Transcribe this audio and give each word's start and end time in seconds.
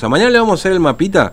O 0.00 0.02
sea, 0.02 0.08
mañana 0.10 0.30
le 0.30 0.38
vamos 0.38 0.52
a 0.52 0.62
hacer 0.62 0.70
el 0.70 0.78
mapita 0.78 1.32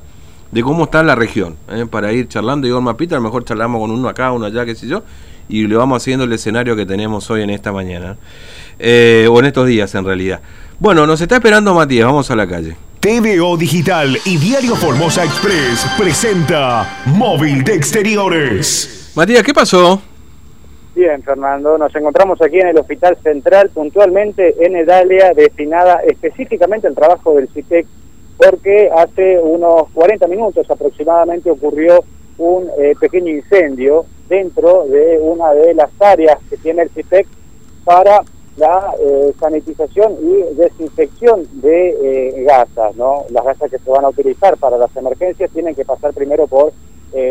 de 0.52 0.64
cómo 0.64 0.86
está 0.86 1.04
la 1.04 1.14
región, 1.14 1.56
¿eh? 1.70 1.86
para 1.86 2.12
ir 2.14 2.28
charlando. 2.28 2.66
Digo, 2.66 2.80
el 2.80 2.84
mapita, 2.84 3.14
a 3.14 3.20
lo 3.20 3.24
mejor 3.24 3.46
charlamos 3.46 3.80
con 3.80 3.92
uno 3.92 4.10
acá, 4.10 4.32
uno 4.32 4.48
allá, 4.48 4.66
qué 4.66 4.74
sé 4.74 4.88
yo, 4.88 5.04
y 5.48 5.68
le 5.68 5.76
vamos 5.76 6.02
haciendo 6.02 6.26
el 6.26 6.34
escenario 6.34 6.76
que 6.76 6.84
tenemos 6.88 7.30
hoy 7.30 7.44
en 7.44 7.52
esta 7.52 7.72
mañana, 7.72 8.18
eh, 8.80 9.28
o 9.30 9.38
en 9.38 9.46
estos 9.46 9.68
días 9.68 9.94
en 9.94 10.04
realidad. 10.04 10.42
Bueno, 10.80 11.06
nos 11.06 11.22
está 11.22 11.36
esperando 11.36 11.76
Matías, 11.76 12.08
vamos 12.08 12.32
a 12.32 12.36
la 12.36 12.48
calle. 12.48 12.76
TVO 13.02 13.56
Digital 13.56 14.18
y 14.26 14.38
Diario 14.38 14.76
Formosa 14.76 15.24
Express 15.24 15.86
presenta 15.96 17.04
Móvil 17.06 17.64
de 17.64 17.76
Exteriores. 17.76 19.12
Matías, 19.16 19.44
¿qué 19.44 19.54
pasó? 19.54 20.02
Bien, 20.96 21.22
Fernando, 21.22 21.78
nos 21.78 21.96
encontramos 21.96 22.42
aquí 22.42 22.60
en 22.62 22.70
el 22.70 22.78
Hospital 22.80 23.16
Central, 23.22 23.70
puntualmente 23.70 24.56
en 24.66 24.76
el 24.76 24.90
área 24.90 25.36
destinada 25.36 26.00
específicamente 26.08 26.88
al 26.88 26.96
trabajo 26.96 27.36
del 27.36 27.48
CITEC 27.50 27.86
porque 28.38 28.90
hace 28.94 29.40
unos 29.40 29.90
40 29.94 30.28
minutos 30.28 30.70
aproximadamente 30.70 31.50
ocurrió 31.50 32.04
un 32.38 32.70
eh, 32.78 32.94
pequeño 33.00 33.30
incendio 33.30 34.06
dentro 34.28 34.86
de 34.86 35.20
una 35.20 35.54
de 35.54 35.74
las 35.74 35.90
áreas 36.00 36.38
que 36.50 36.58
tiene 36.58 36.84
el 36.84 36.90
CIPEC 36.90 37.28
para 37.86 38.24
la 38.58 38.94
eh, 39.00 39.34
sanitización 39.40 40.16
y 40.22 40.56
desinfección 40.56 41.46
de 41.62 41.90
eh, 41.90 42.44
gasas, 42.44 42.96
¿no? 42.96 43.26
Las 43.30 43.46
gasas 43.46 43.70
que 43.70 43.80
se 43.80 43.90
van 43.90 44.06
a 44.06 44.10
utilizar 44.10 44.58
para 44.58 44.78
las 44.78 44.96
emergencias 44.96 45.52
tienen 45.52 45.76
que 45.76 45.86
pasar 45.86 46.14
primero 46.14 46.48
por 46.48 46.74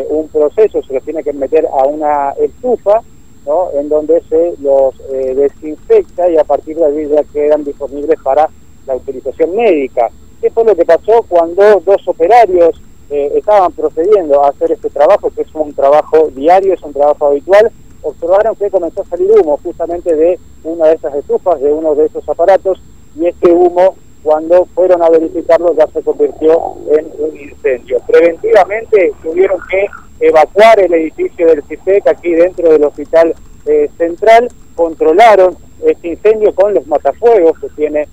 un 0.09 0.27
proceso, 0.29 0.81
se 0.81 0.95
los 0.95 1.03
tiene 1.03 1.21
que 1.21 1.31
meter 1.31 1.67
a 1.67 1.85
una 1.85 2.31
estufa, 2.39 3.01
¿no? 3.45 3.69
En 3.79 3.87
donde 3.87 4.19
se 4.27 4.55
los 4.59 4.95
desinfecta 5.11 6.27
y 6.27 6.37
a 6.37 6.43
partir 6.43 6.75
de 6.75 6.85
ahí 6.85 7.07
ya 7.07 7.23
quedan 7.25 7.63
disponibles 7.63 8.17
para 8.23 8.49
la 8.87 8.95
utilización 8.95 9.55
médica. 9.55 10.09
¿Qué 10.41 10.49
fue 10.51 10.63
lo 10.63 10.75
que 10.75 10.85
pasó 10.85 11.23
cuando 11.27 11.81
dos 11.85 12.07
operarios 12.07 12.81
eh, 13.09 13.31
estaban 13.35 13.71
procediendo 13.71 14.43
a 14.43 14.49
hacer 14.49 14.71
este 14.71 14.89
trabajo, 14.89 15.31
que 15.35 15.41
es 15.41 15.55
un 15.55 15.73
trabajo 15.73 16.29
diario, 16.35 16.73
es 16.73 16.81
un 16.83 16.93
trabajo 16.93 17.27
habitual? 17.27 17.71
Observaron 18.01 18.55
que 18.55 18.69
comenzó 18.69 19.01
a 19.01 19.05
salir 19.05 19.31
humo 19.31 19.59
justamente 19.63 20.15
de 20.15 20.39
una 20.63 20.87
de 20.87 20.95
esas 20.95 21.15
estufas, 21.15 21.59
de 21.61 21.71
uno 21.71 21.95
de 21.95 22.05
esos 22.05 22.27
aparatos, 22.27 22.79
y 23.15 23.27
este 23.27 23.51
humo, 23.51 23.95
cuando 24.23 24.65
fueron 24.75 25.01
a 25.01 25.09
verificarlo, 25.09 25.73
ya 25.73 25.87
se 25.87 26.01
convirtió 26.01 26.75
en 26.91 27.07
un 27.19 27.39
incendio. 27.39 27.99
Preventivamente 28.05 29.11
tuvieron 29.23 29.59
que 29.69 29.87
evacuar 30.19 30.79
el 30.79 30.93
edificio 30.93 31.47
del 31.47 31.63
CIPEC 31.63 32.07
aquí 32.07 32.31
dentro 32.33 32.71
del 32.71 32.83
hospital 32.83 33.33
eh, 33.65 33.89
central, 33.97 34.49
controlaron 34.75 35.57
este 35.85 36.09
incendio 36.09 36.53
con 36.53 36.73
los 36.73 36.85
matafuegos 36.87 37.59
que 37.59 37.69
tiene 37.69 38.07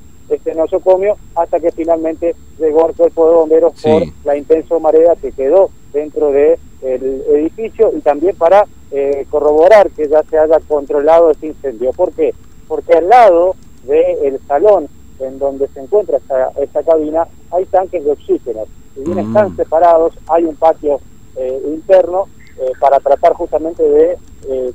este 0.52 0.60
nosocomio 0.60 1.16
hasta 1.34 1.60
que 1.60 1.72
finalmente 1.72 2.34
llegó 2.58 2.88
el 2.88 2.94
cuerpo 2.94 3.28
de 3.28 3.34
bomberos 3.34 3.72
por 3.82 4.02
la 4.24 4.36
intensa 4.36 4.78
marea 4.78 5.16
que 5.20 5.32
quedó 5.32 5.70
dentro 5.92 6.30
del 6.30 6.58
edificio 6.82 7.90
y 7.96 8.00
también 8.00 8.36
para 8.36 8.66
eh, 8.90 9.26
corroborar 9.30 9.90
que 9.90 10.08
ya 10.08 10.22
se 10.24 10.38
haya 10.38 10.58
controlado 10.68 11.30
este 11.30 11.48
incendio. 11.48 11.92
¿Por 11.92 12.12
qué? 12.12 12.34
Porque 12.68 12.92
al 12.94 13.08
lado 13.08 13.54
del 13.84 14.38
salón 14.46 14.88
en 15.18 15.38
donde 15.38 15.68
se 15.68 15.80
encuentra 15.80 16.18
esta, 16.60 16.82
cabina 16.82 17.26
hay 17.50 17.64
tanques 17.66 18.04
de 18.04 18.12
oxígeno. 18.12 18.64
Si 18.94 19.02
bien 19.02 19.18
están 19.18 19.52
mm. 19.52 19.56
separados, 19.56 20.14
hay 20.28 20.44
un 20.44 20.56
patio 20.56 21.00
eh, 21.36 21.62
interno 21.66 22.26
eh, 22.58 22.72
para 22.78 23.00
tratar 23.00 23.32
justamente 23.34 23.82
de 23.82 24.18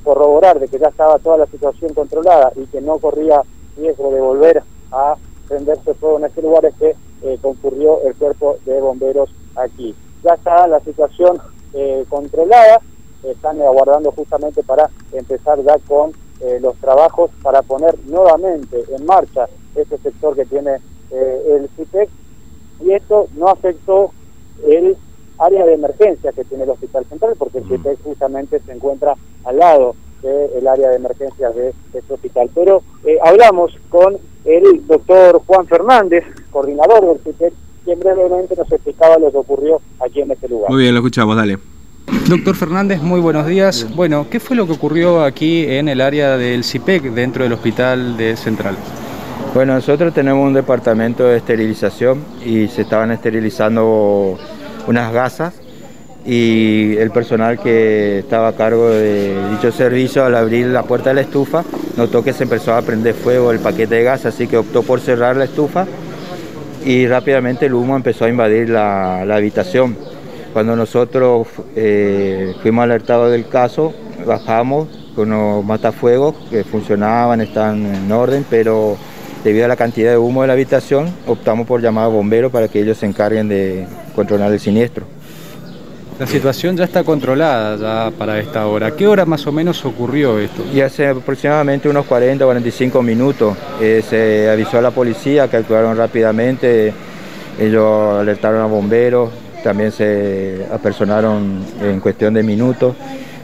corroborar 0.02 0.58
de 0.58 0.66
que 0.66 0.78
ya 0.78 0.88
estaba 0.88 1.18
toda 1.18 1.36
la 1.36 1.46
situación 1.46 1.92
controlada 1.92 2.50
y 2.56 2.64
que 2.68 2.80
no 2.80 2.98
corría 2.98 3.42
riesgo 3.76 4.10
de 4.10 4.20
volver 4.20 4.62
a 4.90 5.14
prenderse 5.48 5.94
todo 5.94 6.18
en 6.18 6.26
este 6.26 6.42
lugar 6.42 6.64
es 6.66 6.74
que 6.74 6.94
eh, 7.22 7.38
concurrió 7.40 8.02
el 8.02 8.14
cuerpo 8.14 8.58
de 8.64 8.80
bomberos 8.80 9.30
aquí. 9.56 9.94
Ya 10.22 10.34
está 10.34 10.66
la 10.66 10.80
situación 10.80 11.38
eh, 11.74 12.04
controlada, 12.08 12.80
están 13.24 13.60
aguardando 13.60 14.12
justamente 14.12 14.62
para 14.62 14.88
empezar 15.12 15.60
ya 15.62 15.78
con 15.86 16.12
eh, 16.40 16.58
los 16.60 16.76
trabajos 16.76 17.30
para 17.42 17.62
poner 17.62 17.98
nuevamente 18.06 18.84
en 18.96 19.04
marcha 19.06 19.48
este 19.74 19.98
sector 19.98 20.36
que 20.36 20.44
tiene 20.44 20.76
el 21.10 21.68
CITEC. 21.76 22.08
Y 22.80 22.92
esto 22.92 23.26
no 23.34 23.48
afectó 23.48 24.12
el 24.66 24.96
área 25.38 25.64
de 25.64 25.74
emergencia 25.74 26.32
que 26.32 26.44
tiene 26.44 26.64
el 26.64 26.70
Hospital 26.70 27.04
Central 27.06 27.34
porque 27.38 27.58
el 27.58 27.68
CITEC 27.68 28.02
justamente 28.02 28.60
se 28.60 28.72
encuentra 28.72 29.14
al 29.44 29.58
lado 29.58 29.94
del 30.22 30.66
área 30.66 30.90
de 30.90 30.96
emergencia 30.96 31.50
de 31.50 31.72
este 31.92 32.12
hospital. 32.12 32.50
Pero 32.54 32.82
hablamos 33.22 33.76
con 33.88 34.16
el 34.44 34.86
doctor 34.86 35.42
Juan 35.46 35.66
Fernández, 35.66 36.24
coordinador 36.50 37.06
del 37.06 37.18
CITEC, 37.24 37.52
quien 37.84 38.00
brevemente 38.00 38.54
nos 38.56 38.70
explicaba 38.70 39.18
lo 39.18 39.30
que 39.30 39.38
ocurrió 39.38 39.80
aquí 40.00 40.20
en 40.20 40.30
este 40.30 40.48
lugar. 40.48 40.70
Muy 40.70 40.82
bien, 40.82 40.94
lo 40.94 41.00
escuchamos, 41.00 41.36
dale. 41.36 41.58
Doctor 42.28 42.54
Fernández, 42.54 43.02
muy 43.02 43.20
buenos 43.20 43.46
días. 43.46 43.86
Bueno, 43.94 44.26
¿qué 44.30 44.40
fue 44.40 44.56
lo 44.56 44.66
que 44.66 44.72
ocurrió 44.72 45.22
aquí 45.22 45.66
en 45.66 45.88
el 45.88 46.00
área 46.00 46.36
del 46.36 46.64
CIPEC 46.64 47.04
dentro 47.12 47.44
del 47.44 47.52
hospital 47.52 48.16
de 48.16 48.36
Central? 48.36 48.76
Bueno, 49.54 49.74
nosotros 49.74 50.12
tenemos 50.12 50.46
un 50.46 50.54
departamento 50.54 51.24
de 51.24 51.38
esterilización 51.38 52.22
y 52.44 52.68
se 52.68 52.82
estaban 52.82 53.10
esterilizando 53.10 54.38
unas 54.86 55.12
gasas 55.12 55.54
y 56.24 56.96
el 56.96 57.10
personal 57.10 57.58
que 57.58 58.18
estaba 58.18 58.48
a 58.48 58.52
cargo 58.52 58.90
de 58.90 59.34
dicho 59.52 59.72
servicio 59.72 60.24
al 60.24 60.34
abrir 60.34 60.66
la 60.66 60.82
puerta 60.82 61.10
de 61.10 61.14
la 61.14 61.20
estufa 61.22 61.64
notó 61.96 62.22
que 62.22 62.32
se 62.32 62.44
empezó 62.44 62.74
a 62.74 62.82
prender 62.82 63.14
fuego 63.14 63.50
el 63.50 63.60
paquete 63.60 63.96
de 63.96 64.02
gas, 64.04 64.26
así 64.26 64.46
que 64.46 64.56
optó 64.56 64.82
por 64.82 65.00
cerrar 65.00 65.36
la 65.36 65.44
estufa 65.44 65.86
y 66.84 67.06
rápidamente 67.06 67.66
el 67.66 67.74
humo 67.74 67.96
empezó 67.96 68.24
a 68.24 68.28
invadir 68.28 68.70
la, 68.70 69.22
habitación. 69.22 69.96
Cuando 70.52 70.74
nosotros 70.76 71.46
eh, 71.76 72.54
fuimos 72.62 72.84
alertados 72.84 73.30
del 73.30 73.48
caso, 73.48 73.92
bajamos 74.26 74.88
con 75.14 75.30
los 75.30 75.64
matafuegos 75.64 76.34
que 76.50 76.64
funcionaban, 76.64 77.40
están 77.40 77.84
en 77.84 78.10
orden, 78.10 78.44
pero 78.48 78.96
debido 79.44 79.64
a 79.64 79.68
la 79.68 79.76
cantidad 79.76 80.12
de 80.12 80.18
humo 80.18 80.42
de 80.42 80.48
la 80.48 80.54
habitación, 80.54 81.12
optamos 81.26 81.66
por 81.66 81.80
llamar 81.80 82.04
a 82.04 82.08
bomberos 82.08 82.52
para 82.52 82.68
que 82.68 82.80
ellos 82.80 82.98
se 82.98 83.06
encarguen 83.06 83.48
de 83.48 83.86
controlar 84.14 84.52
el 84.52 84.60
siniestro. 84.60 85.17
La 86.18 86.26
situación 86.26 86.76
ya 86.76 86.82
está 86.82 87.04
controlada 87.04 87.76
ya 87.76 88.10
para 88.10 88.40
esta 88.40 88.66
hora. 88.66 88.90
¿Qué 88.90 89.06
hora 89.06 89.24
más 89.24 89.46
o 89.46 89.52
menos 89.52 89.84
ocurrió 89.84 90.40
esto? 90.40 90.64
Y 90.74 90.80
hace 90.80 91.06
aproximadamente 91.06 91.88
unos 91.88 92.06
40 92.06 92.44
o 92.44 92.48
45 92.48 93.02
minutos 93.02 93.56
eh, 93.80 94.02
se 94.08 94.50
avisó 94.50 94.78
a 94.78 94.82
la 94.82 94.90
policía 94.90 95.48
que 95.48 95.58
actuaron 95.58 95.96
rápidamente, 95.96 96.92
ellos 97.56 98.18
alertaron 98.18 98.62
a 98.62 98.66
bomberos, 98.66 99.30
también 99.62 99.92
se 99.92 100.66
apersonaron 100.72 101.64
en 101.80 102.00
cuestión 102.00 102.34
de 102.34 102.42
minutos, 102.42 102.96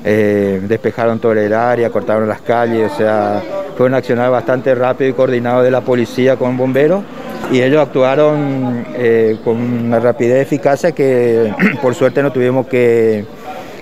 eh, 0.04 0.60
despejaron 0.66 1.20
toda 1.20 1.40
el 1.40 1.52
área, 1.52 1.90
cortaron 1.90 2.28
las 2.28 2.40
calles, 2.40 2.90
o 2.92 2.96
sea, 2.96 3.40
fue 3.76 3.86
un 3.86 3.94
accionar 3.94 4.32
bastante 4.32 4.74
rápido 4.74 5.10
y 5.10 5.12
coordinado 5.12 5.62
de 5.62 5.70
la 5.70 5.82
policía 5.82 6.34
con 6.34 6.56
bomberos 6.56 7.04
y 7.50 7.62
ellos 7.62 7.80
actuaron 7.80 8.86
eh, 8.94 9.38
con 9.44 9.56
una 9.56 10.00
rapidez 10.00 10.42
eficacia 10.42 10.92
que 10.92 11.52
por 11.82 11.94
suerte 11.94 12.22
no 12.22 12.32
tuvimos 12.32 12.66
que 12.66 13.24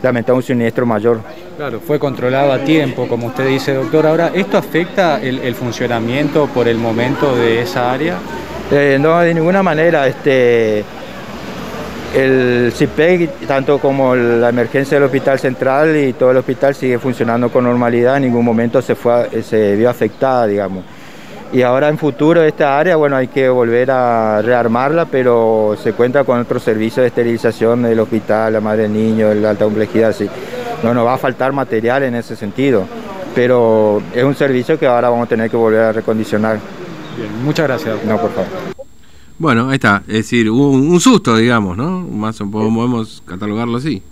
lamentar 0.02 0.34
un 0.34 0.42
siniestro 0.42 0.84
mayor. 0.84 1.20
Claro, 1.56 1.80
fue 1.80 1.98
controlado 1.98 2.52
a 2.52 2.58
tiempo, 2.58 3.06
como 3.06 3.28
usted 3.28 3.46
dice, 3.46 3.74
doctor. 3.74 4.06
Ahora, 4.06 4.32
¿esto 4.34 4.58
afecta 4.58 5.20
el, 5.20 5.54
funcionamiento 5.54 6.46
por 6.48 6.66
el 6.66 6.78
momento 6.78 7.36
de 7.36 7.62
esa 7.62 7.92
área? 7.92 8.16
Eh, 8.70 8.98
no, 9.00 9.20
de 9.20 9.34
ninguna 9.34 9.62
manera. 9.62 10.06
Este, 10.06 10.82
el 12.14 12.72
CIPEC, 12.74 13.46
tanto 13.46 13.78
como 13.78 14.14
la 14.14 14.48
emergencia 14.48 14.96
del 14.96 15.04
Hospital 15.04 15.38
Central 15.38 15.96
y 15.96 16.12
todo 16.14 16.32
el 16.32 16.38
hospital 16.38 16.74
sigue 16.74 16.98
funcionando 16.98 17.50
con 17.50 17.64
normalidad, 17.64 18.16
en 18.16 18.24
ningún 18.24 18.44
momento 18.44 18.82
se, 18.82 18.94
fue, 18.94 19.42
se 19.42 19.76
vio 19.76 19.88
afectada, 19.88 20.46
digamos. 20.46 20.84
Y 21.52 21.60
ahora 21.60 21.90
en 21.90 21.98
futuro 21.98 22.42
esta 22.42 22.78
área, 22.78 22.96
bueno, 22.96 23.16
hay 23.16 23.28
que 23.28 23.46
volver 23.50 23.90
a 23.90 24.40
rearmarla, 24.40 25.04
pero 25.04 25.76
se 25.82 25.92
cuenta 25.92 26.24
con 26.24 26.40
otros 26.40 26.62
servicios 26.62 27.02
de 27.02 27.08
esterilización 27.08 27.82
del 27.82 28.00
hospital, 28.00 28.54
la 28.54 28.60
madre 28.62 28.84
del 28.84 28.94
niño, 28.94 29.34
la 29.34 29.50
alta 29.50 29.66
complejidad, 29.66 30.10
así. 30.10 30.26
No 30.82 30.94
nos 30.94 31.04
va 31.04 31.14
a 31.14 31.18
faltar 31.18 31.52
material 31.52 32.04
en 32.04 32.14
ese 32.14 32.36
sentido, 32.36 32.84
pero 33.34 34.02
es 34.14 34.24
un 34.24 34.34
servicio 34.34 34.78
que 34.78 34.86
ahora 34.86 35.10
vamos 35.10 35.26
a 35.26 35.28
tener 35.28 35.50
que 35.50 35.56
volver 35.58 35.80
a 35.80 35.92
recondicionar. 35.92 36.58
Bien, 37.18 37.44
muchas 37.44 37.66
gracias. 37.66 38.02
No, 38.04 38.18
por 38.18 38.30
favor. 38.30 38.48
Bueno, 39.38 39.68
ahí 39.68 39.74
está, 39.74 40.02
es 40.06 40.14
decir, 40.14 40.50
un, 40.50 40.90
un 40.90 41.00
susto, 41.00 41.36
digamos, 41.36 41.76
¿no? 41.76 42.00
Más 42.00 42.40
o 42.40 42.46
menos 42.46 42.74
podemos 42.74 43.22
catalogarlo 43.26 43.76
así. 43.76 44.02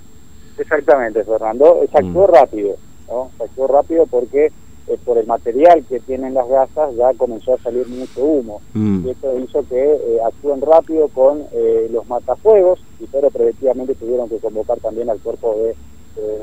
Exactamente, 0.59 1.25
Fernando, 1.25 1.81
se 1.91 1.99
actuó 1.99 2.29
mm. 2.29 2.35
rápido, 2.35 2.77
¿no? 3.09 3.31
Se 3.39 3.45
actuó 3.45 3.67
rápido 3.67 4.07
porque 4.07 4.53
eh, 4.91 4.99
por 5.05 5.19
el 5.19 5.27
material 5.27 5.85
que 5.89 6.01
tienen 6.01 6.35
las 6.35 6.49
gasas 6.49 6.97
ya 6.97 7.15
comenzó 7.15 7.55
a 7.55 7.59
salir 7.59 7.87
mucho 7.87 8.25
humo. 8.25 8.61
Mm. 8.75 9.07
Y 9.07 9.11
esto 9.11 9.39
hizo 9.39 9.63
que 9.69 9.81
eh, 9.81 10.19
actúen 10.25 10.61
rápido 10.61 11.07
con 11.09 11.45
eh, 11.53 11.89
los 11.93 12.09
matafuegos, 12.09 12.81
y 12.99 13.07
pero 13.07 13.31
preventivamente 13.31 13.95
tuvieron 13.95 14.29
que 14.29 14.39
convocar 14.39 14.81
también 14.81 15.09
al 15.09 15.21
cuerpo 15.21 15.55
de 15.55 15.77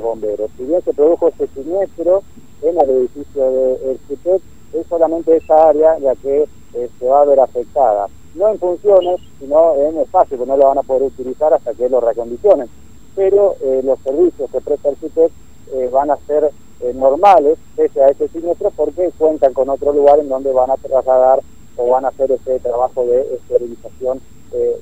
bomberos. 0.02 0.50
Si 0.58 0.64
bien 0.64 0.82
se 0.82 0.94
produjo 0.94 1.28
este 1.28 1.48
siniestro 1.48 2.24
en 2.62 2.80
el 2.80 2.90
edificio 2.90 3.52
del 3.52 4.00
de, 4.08 4.42
es 4.74 4.88
solamente 4.88 5.36
esa 5.36 5.70
área 5.70 6.00
ya 6.00 6.16
que 6.16 6.46
se 6.72 7.06
va 7.06 7.22
a 7.22 7.26
ver 7.26 7.40
afectada. 7.42 8.08
no 8.36 8.50
en 8.50 8.60
funciones, 8.60 9.20
sino 9.40 9.76
en 9.76 9.98
espacio, 9.98 10.38
que 10.38 10.46
no 10.46 10.56
lo 10.56 10.68
van 10.68 10.78
a 10.78 10.84
poder 10.84 11.04
utilizar 11.04 11.54
hasta 11.54 11.74
que 11.74 11.90
lo 11.90 12.00
recondicionen. 12.00 12.70
Pero 13.14 13.56
eh, 13.62 13.82
los 13.84 14.00
servicios 14.00 14.50
que 14.50 14.62
presta 14.62 14.90
el 14.90 14.96
CITEC 14.96 15.32
eh, 15.74 15.90
van 15.92 16.12
a 16.12 16.18
ser 16.28 16.50
eh, 16.82 16.94
normales 16.94 17.58
pese 17.76 18.02
a 18.02 18.10
este 18.10 18.28
siniestro 18.30 18.72
porque 18.72 19.12
cuentan 19.18 19.54
con 19.54 19.70
otro 19.70 19.94
lugar 19.94 20.20
en 20.20 20.30
donde 20.30 20.52
van 20.52 20.72
a 20.72 20.78
trasladar 20.78 21.40
o 21.76 21.90
van 21.90 22.06
a 22.06 22.10
hacer 22.10 22.32
ese 22.32 22.60
trabajo 22.60 23.06
de 23.06 23.22
esterilización 23.36 24.20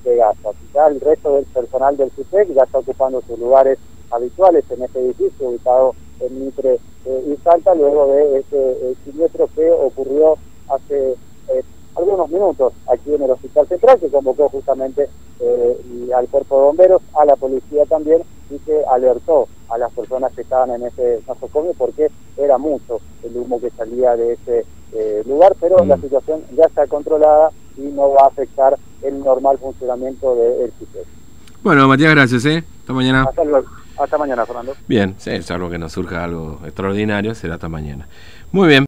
de 0.04 0.16
gas. 0.16 0.38
Ya 0.74 0.88
el 0.88 1.02
resto 1.02 1.36
del 1.36 1.46
personal 1.46 1.98
del 1.98 2.12
CITEC 2.12 2.54
ya 2.54 2.64
está 2.64 2.78
ocupando 2.78 3.22
sus 3.22 3.38
lugares 3.40 3.80
habituales 4.12 4.64
en 4.70 4.84
este 4.84 5.00
edificio 5.00 5.50
ubicado 5.50 5.96
en 6.20 6.46
Mitre 6.46 6.80
y 7.06 7.36
Salta 7.44 7.74
luego 7.74 8.08
de 8.08 8.40
este 8.40 8.96
siniestro 9.04 9.50
que 9.56 9.70
ocurrió 9.72 10.38
hace 10.70 11.16
algunos 11.96 12.30
minutos 12.30 12.74
aquí 12.92 13.14
en 13.14 13.24
el 13.24 13.32
Hospital 13.32 13.68
Central, 13.68 14.00
que 14.00 14.10
convocó 14.10 14.50
justamente 14.50 15.10
eh, 15.40 16.10
al 16.16 16.28
cuerpo 16.28 16.58
de 16.58 16.66
bomberos, 16.66 17.02
a 17.20 17.26
la 17.26 17.36
policía 17.36 17.86
también, 17.86 18.22
y 18.50 18.58
que 18.60 18.82
alertó 18.92 19.48
a 19.70 19.78
las 19.78 19.92
personas 19.94 20.32
que 20.34 20.42
estaban 20.42 20.70
en 20.72 20.84
ese 20.84 21.22
nosocomio 21.28 21.74
porque 21.78 22.10
era 22.38 22.58
mucho 22.58 23.00
el 23.24 23.36
humo 23.38 23.60
que 23.60 23.72
salía 23.72 24.16
de 24.16 24.34
ese 24.34 24.66
eh, 24.94 25.24
lugar, 25.26 25.56
pero 25.60 25.84
la 25.84 25.98
mm. 25.98 26.02
situación 26.02 26.44
ya 26.56 26.66
está 26.66 26.86
controlada 26.88 27.50
y 27.78 27.82
no 27.82 28.12
va 28.12 28.24
a 28.24 28.28
afectar 28.28 28.78
el 29.02 29.20
normal 29.20 29.58
funcionamiento 29.58 30.36
del 30.36 30.72
sistema. 30.80 31.06
Bueno, 31.64 31.88
Matías, 31.88 32.12
gracias, 32.12 32.46
¿eh? 32.46 32.64
Hasta 32.82 32.94
mañana. 32.94 33.24
Hasta 33.24 33.44
luego. 33.44 33.68
Hasta 33.98 34.18
mañana, 34.18 34.46
Fernando. 34.46 34.76
Bien, 34.88 35.16
sí, 35.18 35.42
salvo 35.42 35.70
que 35.70 35.78
nos 35.78 35.94
surja 35.94 36.24
algo 36.24 36.60
extraordinario, 36.66 37.34
será 37.34 37.56
hasta 37.56 37.70
mañana. 37.70 38.08
Muy 38.52 38.68
bien. 38.68 38.84